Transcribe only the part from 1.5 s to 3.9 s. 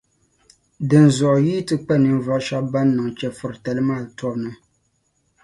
yi ti kpa ninvuɣu shɛba ban niŋ chεfuritali